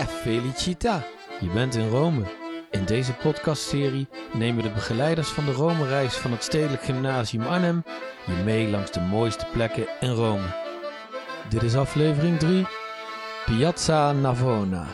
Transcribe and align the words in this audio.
Che 0.00 0.06
felicita! 0.06 1.02
Je 1.40 1.48
bent 1.48 1.74
in 1.74 1.88
Rome. 1.88 2.22
In 2.70 2.84
deze 2.84 3.14
podcastserie 3.14 4.08
nemen 4.32 4.62
de 4.62 4.70
begeleiders 4.70 5.28
van 5.28 5.44
de 5.44 5.52
Rome-reis 5.52 6.16
van 6.16 6.30
het 6.30 6.42
Stedelijk 6.42 6.82
Gymnasium 6.82 7.42
Arnhem 7.42 7.82
je 8.26 8.32
mee 8.44 8.68
langs 8.68 8.90
de 8.90 9.00
mooiste 9.00 9.46
plekken 9.52 9.86
in 10.00 10.10
Rome. 10.10 10.46
Dit 11.48 11.62
is 11.62 11.76
aflevering 11.76 12.38
3, 12.38 12.66
Piazza 13.46 14.12
Navona. 14.12 14.86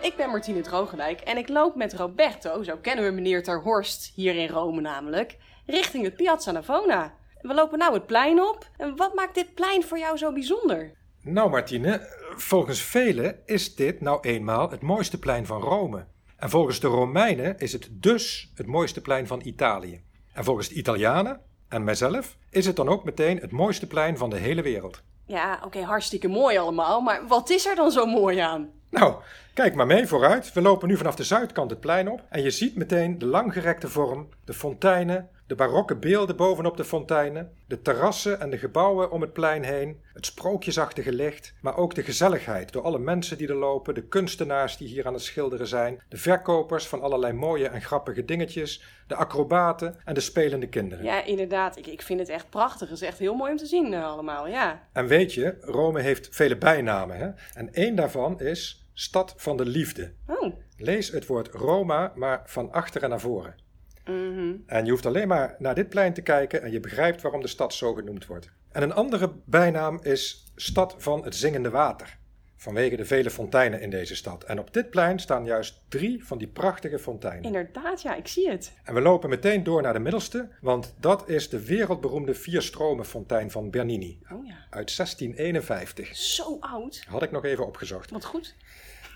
Ik 0.00 0.16
ben 0.16 0.30
Martine 0.30 0.60
Drogendijk 0.60 1.20
en 1.20 1.36
ik 1.36 1.48
loop 1.48 1.74
met 1.74 1.94
Roberto, 1.94 2.62
zo 2.62 2.76
kennen 2.76 3.04
we 3.04 3.10
meneer 3.10 3.42
Ter 3.42 3.60
Horst, 3.60 4.12
hier 4.14 4.34
in 4.34 4.48
Rome 4.48 4.80
namelijk, 4.80 5.36
richting 5.66 6.04
het 6.04 6.16
Piazza 6.16 6.50
Navona. 6.50 7.14
We 7.40 7.54
lopen 7.54 7.78
nou 7.78 7.94
het 7.94 8.06
plein 8.06 8.40
op. 8.40 8.68
En 8.76 8.96
wat 8.96 9.14
maakt 9.14 9.34
dit 9.34 9.54
plein 9.54 9.82
voor 9.82 9.98
jou 9.98 10.16
zo 10.16 10.32
bijzonder? 10.32 10.98
Nou, 11.22 11.50
Martine, 11.50 12.00
volgens 12.42 12.82
velen 12.82 13.36
is 13.46 13.74
dit 13.74 14.00
nou 14.00 14.18
eenmaal 14.20 14.70
het 14.70 14.82
mooiste 14.82 15.18
plein 15.18 15.46
van 15.46 15.60
Rome. 15.60 16.06
En 16.36 16.50
volgens 16.50 16.80
de 16.80 16.86
Romeinen 16.86 17.58
is 17.58 17.72
het 17.72 17.88
dus 17.90 18.52
het 18.54 18.66
mooiste 18.66 19.00
plein 19.00 19.26
van 19.26 19.40
Italië. 19.44 20.02
En 20.32 20.44
volgens 20.44 20.68
de 20.68 20.74
Italianen 20.74 21.40
en 21.68 21.84
mijzelf 21.84 22.36
is 22.50 22.66
het 22.66 22.76
dan 22.76 22.88
ook 22.88 23.04
meteen 23.04 23.38
het 23.38 23.50
mooiste 23.50 23.86
plein 23.86 24.18
van 24.18 24.30
de 24.30 24.36
hele 24.36 24.62
wereld. 24.62 25.02
Ja, 25.26 25.60
oké, 25.64 25.82
hartstikke 25.82 26.28
mooi 26.28 26.58
allemaal, 26.58 27.00
maar 27.00 27.26
wat 27.26 27.50
is 27.50 27.66
er 27.66 27.74
dan 27.74 27.90
zo 27.90 28.06
mooi 28.06 28.38
aan? 28.38 28.70
Nou, 28.90 29.14
kijk 29.54 29.74
maar 29.74 29.86
mee 29.86 30.06
vooruit. 30.06 30.52
We 30.52 30.60
lopen 30.60 30.88
nu 30.88 30.96
vanaf 30.96 31.14
de 31.14 31.24
zuidkant 31.24 31.70
het 31.70 31.80
plein 31.80 32.10
op 32.10 32.24
en 32.28 32.42
je 32.42 32.50
ziet 32.50 32.76
meteen 32.76 33.18
de 33.18 33.26
langgerekte 33.26 33.88
vorm, 33.88 34.28
de 34.44 34.54
fonteinen, 34.54 35.28
de 35.50 35.56
barokke 35.56 35.96
beelden 35.96 36.36
bovenop 36.36 36.76
de 36.76 36.84
fonteinen, 36.84 37.52
de 37.66 37.82
terrassen 37.82 38.40
en 38.40 38.50
de 38.50 38.58
gebouwen 38.58 39.10
om 39.10 39.20
het 39.20 39.32
plein 39.32 39.62
heen, 39.62 40.00
het 40.12 40.26
sprookjesachtige 40.26 41.12
licht, 41.12 41.54
maar 41.60 41.76
ook 41.76 41.94
de 41.94 42.02
gezelligheid 42.02 42.72
door 42.72 42.82
alle 42.82 42.98
mensen 42.98 43.38
die 43.38 43.48
er 43.48 43.54
lopen, 43.54 43.94
de 43.94 44.02
kunstenaars 44.02 44.76
die 44.76 44.88
hier 44.88 45.06
aan 45.06 45.12
het 45.12 45.22
schilderen 45.22 45.66
zijn, 45.66 46.02
de 46.08 46.16
verkopers 46.16 46.86
van 46.86 47.02
allerlei 47.02 47.32
mooie 47.32 47.68
en 47.68 47.82
grappige 47.82 48.24
dingetjes, 48.24 48.82
de 49.06 49.14
acrobaten 49.14 49.96
en 50.04 50.14
de 50.14 50.20
spelende 50.20 50.68
kinderen. 50.68 51.04
Ja, 51.04 51.24
inderdaad. 51.24 51.76
Ik, 51.76 51.86
ik 51.86 52.02
vind 52.02 52.20
het 52.20 52.28
echt 52.28 52.50
prachtig. 52.50 52.88
Het 52.88 53.00
is 53.00 53.06
echt 53.06 53.18
heel 53.18 53.34
mooi 53.34 53.50
om 53.50 53.56
te 53.56 53.66
zien 53.66 53.92
uh, 53.92 54.04
allemaal, 54.04 54.48
ja. 54.48 54.88
En 54.92 55.06
weet 55.06 55.34
je, 55.34 55.56
Rome 55.60 56.00
heeft 56.00 56.28
vele 56.30 56.58
bijnamen, 56.58 57.16
hè? 57.16 57.30
En 57.54 57.72
één 57.72 57.94
daarvan 57.94 58.40
is 58.40 58.88
Stad 58.92 59.34
van 59.36 59.56
de 59.56 59.66
Liefde. 59.66 60.12
Oh. 60.26 60.54
Lees 60.76 61.10
het 61.10 61.26
woord 61.26 61.48
Roma 61.48 62.12
maar 62.14 62.42
van 62.44 62.72
achteren 62.72 63.10
naar 63.10 63.20
voren. 63.20 63.68
Mhm. 64.04 64.54
En 64.66 64.84
je 64.84 64.90
hoeft 64.90 65.06
alleen 65.06 65.28
maar 65.28 65.56
naar 65.58 65.74
dit 65.74 65.88
plein 65.88 66.12
te 66.12 66.22
kijken 66.22 66.62
en 66.62 66.70
je 66.70 66.80
begrijpt 66.80 67.22
waarom 67.22 67.40
de 67.40 67.48
stad 67.48 67.74
zo 67.74 67.94
genoemd 67.94 68.26
wordt. 68.26 68.50
En 68.72 68.82
een 68.82 68.92
andere 68.92 69.32
bijnaam 69.44 69.98
is 70.02 70.52
Stad 70.56 70.94
van 70.98 71.24
het 71.24 71.36
Zingende 71.36 71.70
Water. 71.70 72.18
Vanwege 72.56 72.96
de 72.96 73.04
vele 73.04 73.30
fonteinen 73.30 73.80
in 73.80 73.90
deze 73.90 74.16
stad. 74.16 74.44
En 74.44 74.58
op 74.58 74.72
dit 74.72 74.90
plein 74.90 75.18
staan 75.18 75.44
juist 75.44 75.82
drie 75.88 76.24
van 76.24 76.38
die 76.38 76.48
prachtige 76.48 76.98
fonteinen. 76.98 77.42
Inderdaad, 77.44 78.02
ja, 78.02 78.14
ik 78.14 78.28
zie 78.28 78.50
het. 78.50 78.72
En 78.84 78.94
we 78.94 79.00
lopen 79.00 79.28
meteen 79.28 79.62
door 79.64 79.82
naar 79.82 79.92
de 79.92 79.98
middelste, 79.98 80.48
want 80.60 80.94
dat 80.98 81.28
is 81.28 81.48
de 81.48 81.64
wereldberoemde 81.64 82.34
Vierstromenfontein 82.34 83.50
van 83.50 83.70
Bernini. 83.70 84.20
Oh 84.32 84.46
ja. 84.46 84.54
Uit 84.70 84.96
1651. 84.96 86.16
Zo 86.16 86.56
oud. 86.60 87.04
Had 87.08 87.22
ik 87.22 87.30
nog 87.30 87.44
even 87.44 87.66
opgezocht. 87.66 88.10
Wat 88.10 88.24
goed. 88.24 88.54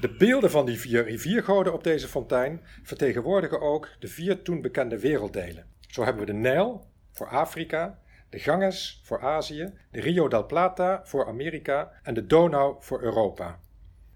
De 0.01 0.09
beelden 0.09 0.51
van 0.51 0.67
die 0.67 0.81
vier 0.81 1.05
riviergoden 1.05 1.73
op 1.73 1.85
deze 1.85 2.09
fontein 2.09 2.61
vertegenwoordigen 2.83 3.61
ook 3.61 3.89
de 3.99 4.09
vier 4.09 4.43
toen 4.43 4.61
bekende 4.61 4.99
werelddelen. 4.99 5.67
Zo 5.81 6.05
hebben 6.05 6.27
we 6.27 6.33
de 6.33 6.39
Nijl 6.39 6.87
voor 7.13 7.29
Afrika, 7.29 7.99
de 8.31 8.39
Ganges 8.39 9.01
voor 9.05 9.21
Azië, 9.21 9.73
de 9.91 10.01
Rio 10.01 10.29
del 10.29 10.47
Plata 10.47 11.01
voor 11.05 11.27
Amerika 11.27 11.93
en 12.03 12.15
de 12.15 12.27
Donau 12.27 12.77
voor 12.81 13.03
Europa. 13.03 13.61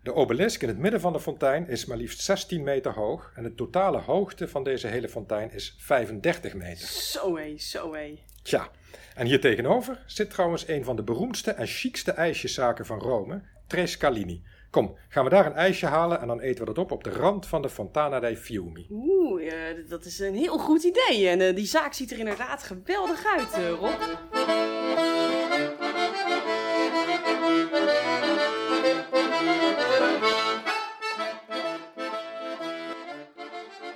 De 0.02 0.14
obelisk 0.14 0.62
in 0.62 0.68
het 0.68 0.78
midden 0.78 1.00
van 1.00 1.12
de 1.12 1.20
fontein 1.20 1.68
is 1.68 1.84
maar 1.84 1.96
liefst 1.96 2.20
16 2.20 2.62
meter 2.62 2.92
hoog 2.92 3.32
en 3.34 3.42
de 3.42 3.54
totale 3.54 3.98
hoogte 3.98 4.48
van 4.48 4.64
deze 4.64 4.86
hele 4.86 5.08
fontein 5.08 5.52
is 5.52 5.76
35 5.78 6.54
meter. 6.54 6.88
Zo 6.88 7.36
hé, 7.36 7.58
zo 7.58 7.94
hé. 7.94 8.18
Tja, 8.42 8.70
en 9.14 9.26
hier 9.26 9.40
tegenover 9.40 10.02
zit 10.06 10.30
trouwens 10.30 10.68
een 10.68 10.84
van 10.84 10.96
de 10.96 11.02
beroemdste 11.02 11.50
en 11.50 11.66
chicste 11.66 12.12
ijsjeszaken 12.12 12.86
van 12.86 12.98
Rome, 12.98 13.42
Tre 13.66 13.86
Scalini. 13.86 14.42
Kom, 14.70 14.96
gaan 15.08 15.24
we 15.24 15.30
daar 15.30 15.46
een 15.46 15.52
ijsje 15.52 15.86
halen 15.86 16.20
en 16.20 16.26
dan 16.26 16.40
eten 16.40 16.60
we 16.60 16.72
dat 16.72 16.84
op 16.84 16.90
op 16.90 17.04
de 17.04 17.10
rand 17.10 17.46
van 17.46 17.62
de 17.62 17.68
Fontana 17.68 18.20
dei 18.20 18.36
Fiumi. 18.36 18.86
Oeh, 18.90 19.46
eh, 19.46 19.88
dat 19.88 20.04
is 20.04 20.18
een 20.18 20.34
heel 20.34 20.58
goed 20.58 20.82
idee. 20.82 21.28
En 21.28 21.40
eh, 21.40 21.54
die 21.54 21.66
zaak 21.66 21.92
ziet 21.92 22.10
er 22.10 22.18
inderdaad 22.18 22.62
geweldig 22.62 23.24
uit, 23.36 23.52
eh, 23.52 23.68
Rob. 23.68 24.00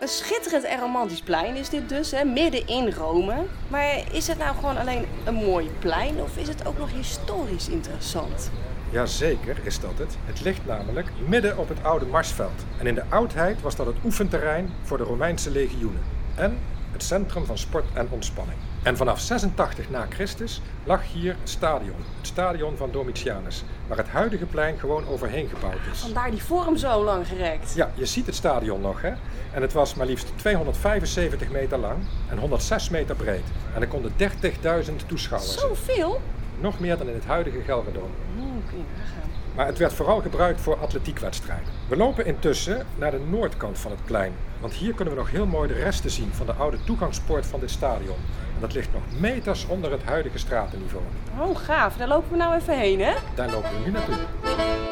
Een 0.00 0.09
schitterend 0.09 0.65
en 0.65 0.78
romantisch 0.78 1.22
plein 1.22 1.56
is 1.56 1.69
dit 1.69 1.89
dus, 1.89 2.10
hè, 2.10 2.25
midden 2.25 2.66
in 2.66 2.93
Rome. 2.93 3.44
Maar 3.69 4.15
is 4.15 4.27
het 4.27 4.39
nou 4.39 4.54
gewoon 4.54 4.77
alleen 4.77 5.06
een 5.25 5.34
mooi 5.34 5.71
plein 5.78 6.22
of 6.22 6.37
is 6.37 6.49
het 6.49 6.66
ook 6.66 6.78
nog 6.78 6.93
historisch 6.93 7.69
interessant? 7.69 8.50
Jazeker 8.92 9.56
is 9.62 9.80
dat 9.80 9.98
het. 9.98 10.16
Het 10.25 10.41
ligt 10.41 10.66
namelijk 10.66 11.08
midden 11.26 11.58
op 11.58 11.69
het 11.69 11.84
oude 11.84 12.06
Marsveld. 12.06 12.64
En 12.78 12.86
in 12.86 12.94
de 12.94 13.04
oudheid 13.08 13.62
was 13.62 13.76
dat 13.76 13.86
het 13.86 13.97
oefenterrein 14.04 14.70
voor 14.82 14.98
de 14.98 15.04
Romeinse 15.04 15.50
legioenen. 15.50 16.00
En 16.34 16.58
het 16.92 17.03
centrum 17.03 17.44
van 17.44 17.58
sport 17.58 17.84
en 17.92 18.06
ontspanning. 18.10 18.58
En 18.82 18.97
vanaf 18.97 19.20
86 19.20 19.91
na 19.91 20.06
Christus 20.08 20.60
lag 20.84 21.12
hier 21.12 21.36
het 21.41 21.48
stadion. 21.48 21.97
Het 22.19 22.26
stadion 22.26 22.76
van 22.76 22.91
Domitianus. 22.91 23.64
Waar 23.86 23.97
het 23.97 24.08
huidige 24.08 24.47
plein 24.47 24.78
gewoon 24.78 25.06
overheen 25.06 25.48
gebouwd 25.48 25.80
is. 25.92 26.00
Vandaar 26.00 26.30
die 26.30 26.42
vorm 26.42 26.76
zo 26.76 27.04
lang 27.04 27.26
gerekt. 27.26 27.74
Ja, 27.74 27.91
je 27.94 28.06
ziet 28.06 28.26
het 28.26 28.34
stadion 28.34 28.80
nog 28.80 29.03
hè. 29.03 29.12
En 29.53 29.62
het 29.62 29.72
was 29.72 29.94
maar 29.94 30.06
liefst 30.06 30.32
275 30.36 31.50
meter 31.50 31.78
lang 31.78 31.98
en 32.28 32.38
106 32.38 32.88
meter 32.88 33.16
breed. 33.16 33.44
En 33.74 33.80
er 33.80 33.88
konden 33.88 34.12
30.000 34.19 34.26
toeschouwers. 35.06 35.59
Zoveel? 35.60 36.20
Nog 36.60 36.80
meer 36.80 36.98
dan 36.98 37.09
in 37.09 37.14
het 37.14 37.24
huidige 37.24 37.60
Gelredome. 37.60 38.52
Maar 39.55 39.67
het 39.67 39.78
werd 39.78 39.93
vooral 39.93 40.21
gebruikt 40.21 40.61
voor 40.61 40.78
atletiekwedstrijden. 40.78 41.67
We 41.89 41.97
lopen 41.97 42.27
intussen 42.27 42.87
naar 42.99 43.11
de 43.11 43.21
noordkant 43.31 43.78
van 43.78 43.91
het 43.91 44.05
plein. 44.05 44.33
Want 44.61 44.73
hier 44.73 44.95
kunnen 44.95 45.15
we 45.15 45.21
nog 45.21 45.31
heel 45.31 45.47
mooi 45.47 45.69
de 45.69 45.75
resten 45.75 46.11
zien 46.11 46.33
van 46.33 46.47
de 46.47 46.53
oude 46.53 46.84
toegangspoort 46.84 47.47
van 47.47 47.61
dit 47.61 47.71
stadion. 47.71 48.17
En 48.55 48.61
dat 48.61 48.72
ligt 48.72 48.93
nog 48.93 49.03
meters 49.21 49.67
onder 49.67 49.91
het 49.91 50.03
huidige 50.03 50.39
stratenniveau. 50.39 51.05
Oh, 51.39 51.56
gaaf. 51.56 51.97
Daar 51.97 52.09
lopen 52.09 52.31
we 52.31 52.37
nou 52.37 52.55
even 52.55 52.78
heen, 52.78 53.01
hè? 53.01 53.15
Daar 53.34 53.51
lopen 53.51 53.71
we 53.71 53.84
nu 53.84 53.91
naartoe. 53.91 54.91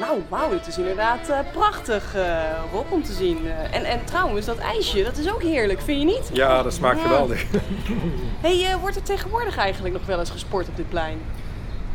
Nou, 0.00 0.22
wauw, 0.28 0.52
het 0.52 0.66
is 0.66 0.78
inderdaad 0.78 1.28
eh, 1.28 1.38
prachtig, 1.52 2.14
Rob, 2.72 2.92
om 2.92 3.02
te 3.02 3.12
zien. 3.12 3.46
Eh, 3.46 3.76
en, 3.76 3.84
en 3.84 4.04
trouwens, 4.04 4.46
dat 4.46 4.58
ijsje, 4.58 5.02
dat 5.02 5.16
is 5.16 5.32
ook 5.32 5.42
heerlijk, 5.42 5.80
vind 5.80 5.98
je 5.98 6.04
niet? 6.06 6.30
Ja, 6.32 6.62
dat 6.62 6.72
smaakt 6.72 6.98
Ja. 6.98 7.02
geweldig. 7.02 7.44
hey, 8.46 8.76
wordt 8.80 8.96
er 8.96 9.02
tegenwoordig 9.02 9.56
eigenlijk 9.56 9.94
nog 9.94 10.06
wel 10.06 10.18
eens 10.18 10.30
gesport 10.30 10.68
op 10.68 10.76
dit 10.76 10.88
plein? 10.88 11.18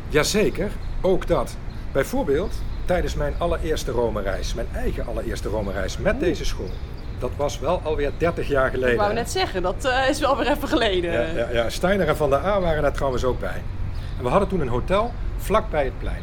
Jazeker, 0.09 0.71
ook 1.01 1.27
dat. 1.27 1.55
Bijvoorbeeld 1.91 2.53
tijdens 2.85 3.15
mijn 3.15 3.33
allereerste 3.37 3.91
Rome-reis, 3.91 4.53
mijn 4.53 4.67
eigen 4.73 5.07
allereerste 5.07 5.49
Rome-reis 5.49 5.97
met 5.97 6.19
deze 6.19 6.45
school. 6.45 6.69
Dat 7.19 7.31
was 7.35 7.59
wel 7.59 7.81
alweer 7.83 8.11
30 8.17 8.47
jaar 8.47 8.69
geleden. 8.69 8.93
Ik 8.93 8.99
wou 8.99 9.13
net 9.13 9.31
zeggen, 9.31 9.61
dat 9.61 9.89
is 10.09 10.19
wel 10.19 10.37
weer 10.37 10.51
even 10.51 10.67
geleden. 10.67 11.11
Ja, 11.11 11.21
ja, 11.21 11.49
ja, 11.51 11.69
Steiner 11.69 12.07
en 12.07 12.17
Van 12.17 12.29
der 12.29 12.45
A 12.45 12.59
waren 12.61 12.81
daar 12.81 12.91
trouwens 12.93 13.23
ook 13.23 13.39
bij. 13.39 13.61
En 14.17 14.23
we 14.23 14.29
hadden 14.29 14.47
toen 14.49 14.59
een 14.61 14.67
hotel 14.67 15.11
vlakbij 15.37 15.83
het 15.83 15.99
plein. 15.99 16.21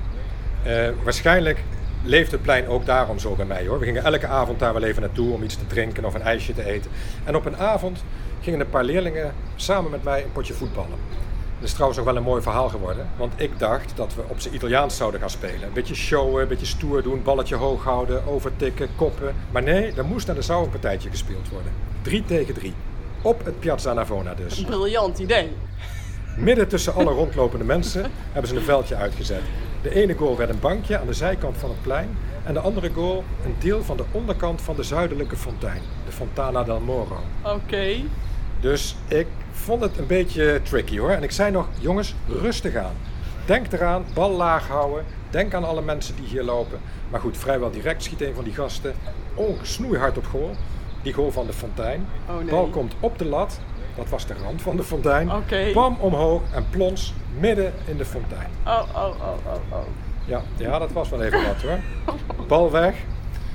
Eh, 0.62 0.89
waarschijnlijk 1.03 1.59
leeft 2.05 2.31
het 2.31 2.43
plein 2.43 2.69
ook 2.69 2.87
daarom 2.87 3.19
zo 3.19 3.35
bij 3.35 3.44
mij 3.44 3.67
hoor. 3.67 3.79
We 3.79 3.85
gingen 3.85 4.05
elke 4.05 4.26
avond 4.26 4.59
daar 4.59 4.73
wel 4.73 4.82
even 4.82 5.03
naartoe 5.03 5.32
om 5.32 5.43
iets 5.43 5.56
te 5.56 5.67
drinken 5.67 6.05
of 6.05 6.14
een 6.14 6.23
ijsje 6.23 6.55
te 6.55 6.64
eten. 6.64 6.91
En 7.25 7.37
op 7.37 7.44
een 7.44 7.56
avond 7.56 8.05
gingen 8.41 8.61
een 8.61 8.70
paar 8.70 8.85
leerlingen 8.85 9.35
samen 9.56 9.91
met 9.91 10.03
mij 10.03 10.23
een 10.23 10.32
potje 10.32 10.55
voetballen. 10.55 10.99
Dat 11.59 11.70
is 11.70 11.73
trouwens 11.73 12.00
ook 12.00 12.06
wel 12.06 12.17
een 12.17 12.23
mooi 12.23 12.43
verhaal 12.43 12.69
geworden. 12.69 13.09
Want 13.17 13.32
ik 13.37 13.59
dacht 13.59 13.93
dat 13.97 14.14
we 14.14 14.23
op 14.29 14.41
z'n 14.41 14.55
Italiaans 14.55 14.97
zouden 14.97 15.20
gaan 15.20 15.31
spelen. 15.31 15.62
Een 15.62 15.73
beetje 15.73 15.94
showen, 15.94 16.43
een 16.43 16.49
beetje 16.49 16.67
stoer 16.67 17.03
doen, 17.03 17.23
balletje 17.23 17.55
hoog 17.55 17.85
houden, 17.85 18.26
overtikken, 18.26 18.88
koppen. 18.97 19.35
Maar 19.50 19.62
nee, 19.62 19.93
er 19.97 20.05
moest 20.05 20.29
en 20.29 20.37
er 20.37 20.43
zou 20.43 20.65
een 20.65 20.70
partijtje 20.70 21.11
gespeeld 21.11 21.49
worden. 21.49 21.73
Drie 22.03 22.25
tegen 22.25 22.55
drie. 22.55 22.75
Op 23.23 23.44
het 23.44 23.61
Piazza 23.61 23.93
Navona 23.93 24.35
dus. 24.35 24.58
Een 24.58 24.65
briljant 24.65 25.19
idee. 25.19 25.50
Midden 26.37 26.69
tussen 26.69 26.94
alle 26.94 27.11
rondlopende 27.11 27.64
mensen 27.64 28.11
hebben 28.32 28.50
ze 28.50 28.56
een 28.56 28.62
veldje 28.62 28.96
uitgezet. 28.96 29.43
De 29.82 29.94
ene 29.94 30.14
goal 30.14 30.37
werd 30.37 30.50
een 30.50 30.61
bankje 30.61 30.99
aan 30.99 31.06
de 31.06 31.12
zijkant 31.12 31.56
van 31.56 31.70
het 31.70 31.82
plein 31.82 32.17
en 32.44 32.55
de 32.55 32.61
andere 32.61 32.90
goal 32.90 33.25
een 33.44 33.55
deel 33.58 33.82
van 33.82 33.96
de 33.96 34.05
onderkant 34.11 34.62
van 34.62 34.76
de 34.76 34.82
zuidelijke 34.82 35.37
fontein, 35.37 35.82
de 36.06 36.12
Fontana 36.12 36.62
del 36.62 36.81
Moro. 36.81 37.19
Oké. 37.43 37.94
Dus 38.61 38.96
ik 39.08 39.26
vond 39.50 39.82
het 39.82 39.99
een 39.99 40.06
beetje 40.06 40.61
tricky 40.62 40.99
hoor. 40.99 41.11
En 41.11 41.23
ik 41.23 41.31
zei 41.31 41.50
nog, 41.50 41.69
jongens, 41.79 42.14
rustig 42.29 42.75
aan. 42.75 42.96
Denk 43.46 43.73
eraan, 43.73 44.05
bal 44.14 44.31
laag 44.31 44.69
houden. 44.69 45.05
Denk 45.31 45.55
aan 45.55 45.64
alle 45.64 45.82
mensen 45.82 46.17
die 46.17 46.26
hier 46.26 46.43
lopen. 46.43 46.79
Maar 47.11 47.20
goed, 47.20 47.37
vrijwel 47.37 47.70
direct 47.70 48.02
schiet 48.02 48.20
een 48.20 48.34
van 48.34 48.44
die 48.44 48.55
gasten 48.55 48.94
oh, 49.34 49.62
snoeihard 49.62 50.17
op 50.17 50.26
goal. 50.26 50.50
Die 51.02 51.12
goal 51.12 51.31
van 51.31 51.46
de 51.46 51.52
fontein. 51.52 52.06
Oh, 52.29 52.37
nee. 52.37 52.44
Bal 52.44 52.67
komt 52.67 52.94
op 53.00 53.19
de 53.19 53.25
lat 53.25 53.61
Dat 53.97 54.09
was 54.09 54.27
de 54.27 54.35
rand 54.44 54.62
van 54.62 54.77
de 54.77 54.83
fontein. 54.83 55.31
Kwam 55.71 55.97
omhoog 56.00 56.43
en 56.55 56.67
plons 56.71 57.15
midden 57.39 57.73
in 57.85 57.97
de 57.97 58.05
fontein. 58.05 58.49
Oh, 58.67 58.83
oh, 58.94 59.05
oh, 59.05 59.47
oh, 59.47 59.55
oh. 59.79 59.79
Ja, 60.25 60.43
ja, 60.56 60.79
dat 60.79 60.93
was 60.93 61.09
wel 61.09 61.23
even 61.23 61.47
wat 61.47 61.62
hoor. 61.62 61.79
Bal 62.47 62.71
weg. 62.71 62.94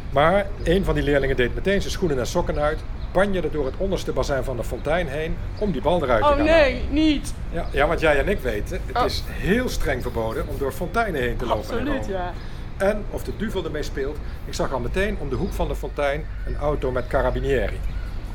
Maar 0.09 0.45
een 0.63 0.83
van 0.83 0.93
die 0.93 1.03
leerlingen 1.03 1.35
deed 1.35 1.55
meteen 1.55 1.79
zijn 1.81 1.93
schoenen 1.93 2.19
en 2.19 2.27
sokken 2.27 2.59
uit, 2.59 2.79
banjerde 3.11 3.49
door 3.49 3.65
het 3.65 3.75
onderste 3.77 4.11
bazin 4.11 4.43
van 4.43 4.57
de 4.57 4.63
fontein 4.63 5.07
heen 5.07 5.37
om 5.59 5.71
die 5.71 5.81
bal 5.81 6.03
eruit 6.03 6.23
te 6.23 6.29
Oh 6.29 6.35
gaan 6.35 6.45
nee, 6.45 6.81
niet. 6.89 7.33
halen. 7.53 7.69
Ja, 7.73 7.79
ja, 7.79 7.87
want 7.87 7.99
jij 7.99 8.19
en 8.19 8.27
ik 8.27 8.39
weten, 8.39 8.79
het 8.85 8.97
Oh. 8.97 9.05
is 9.05 9.23
heel 9.27 9.69
streng 9.69 10.01
verboden 10.01 10.47
om 10.47 10.57
door 10.57 10.71
fonteinen 10.71 11.21
heen 11.21 11.37
te 11.37 11.45
lopen. 11.45 11.59
Absoluut, 11.61 12.05
ja. 12.05 12.31
En 12.77 13.03
of 13.09 13.23
de 13.23 13.31
duvel 13.37 13.63
ermee 13.65 13.83
speelt, 13.83 14.17
ik 14.45 14.53
zag 14.53 14.73
al 14.73 14.79
meteen 14.79 15.17
om 15.19 15.29
de 15.29 15.35
hoek 15.35 15.53
van 15.53 15.67
de 15.67 15.75
fontein 15.75 16.25
een 16.45 16.55
auto 16.57 16.91
met 16.91 17.07
carabinieri, 17.07 17.79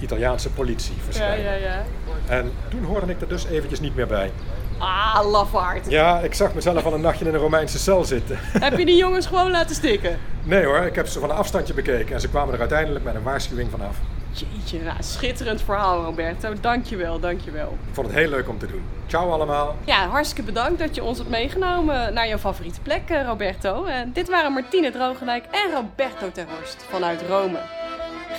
Italiaanse 0.03 0.51
politie, 0.51 0.95
Ja, 0.97 1.03
verschijnen. 1.05 1.45
ja, 1.45 1.53
ja. 1.55 1.83
En 2.27 2.53
toen 2.69 2.85
hoorde 2.85 3.13
ik 3.13 3.21
er 3.21 3.29
dus 3.29 3.45
eventjes 3.47 3.81
niet 3.81 3.95
meer 3.97 4.07
bij. 4.07 4.31
Ah, 4.79 5.31
lafaard. 5.31 5.91
Ja, 5.91 6.19
ik 6.19 6.35
zag 6.35 6.55
mezelf 6.55 6.85
al 6.85 6.95
een 6.95 7.01
nachtje 7.01 7.25
in 7.25 7.35
een 7.35 7.41
Romeinse 7.41 7.79
cel 7.79 8.05
zitten. 8.05 8.37
Heb 8.67 8.79
je 8.79 8.85
die 8.87 8.97
jongens 8.97 9.27
gewoon 9.27 9.51
laten 9.51 9.75
stikken? 9.77 10.19
Nee 10.43 10.65
hoor, 10.65 10.79
ik 10.79 10.95
heb 10.95 11.07
ze 11.07 11.21
van 11.21 11.31
een 11.31 11.37
afstandje 11.37 11.75
bekeken 11.75 12.15
en 12.15 12.21
ze 12.21 12.29
kwamen 12.29 12.55
er 12.55 12.61
uiteindelijk 12.61 13.05
met 13.05 13.15
een 13.15 13.23
waarschuwing 13.23 13.71
vanaf. 13.71 13.97
Jeetje, 14.33 14.83
nou, 14.83 14.97
schitterend 15.01 15.63
verhaal 15.63 16.05
Roberto. 16.05 16.53
Dankjewel, 16.61 17.21
dankjewel. 17.21 17.77
Ik 17.89 17.95
vond 17.95 18.07
het 18.07 18.17
heel 18.17 18.29
leuk 18.29 18.49
om 18.49 18.59
te 18.59 18.67
doen. 18.67 18.83
Ciao 19.07 19.31
allemaal. 19.31 19.77
Ja, 19.85 20.09
hartstikke 20.09 20.43
bedankt 20.53 20.79
dat 20.79 20.95
je 20.95 21.03
ons 21.05 21.19
hebt 21.19 21.31
meegenomen 21.31 22.15
naar 22.15 22.29
jouw 22.29 22.39
favoriete 22.39 22.81
plek, 22.81 23.03
eh, 23.09 23.27
Roberto. 23.27 23.85
En 23.85 24.13
dit 24.13 24.29
waren 24.29 24.53
Martine 24.53 24.91
Droogelijk 24.91 25.45
en 25.51 25.73
Roberto 25.75 26.31
Terhorst 26.33 26.85
vanuit 26.91 27.23
Rome. 27.29 27.59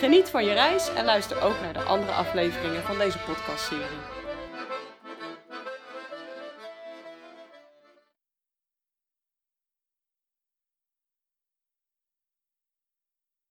Geniet 0.03 0.29
van 0.29 0.45
je 0.45 0.53
reis 0.53 0.93
en 0.93 1.05
luister 1.05 1.41
ook 1.41 1.61
naar 1.61 1.73
de 1.73 1.81
andere 1.81 2.11
afleveringen 2.11 2.83
van 2.83 2.97
deze 2.97 3.17
podcastserie. 3.17 4.22